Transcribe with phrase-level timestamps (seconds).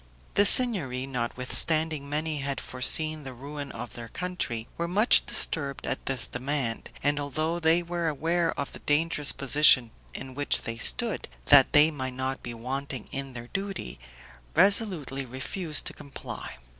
[0.33, 6.07] The Signory, notwithstanding many had foreseen the ruin of their country, were much disturbed at
[6.07, 11.27] this demand; and although they were aware of the dangerous position in which they stood,
[11.45, 13.99] that they might not be wanting in their duty,
[14.55, 16.57] resolutely refused to comply.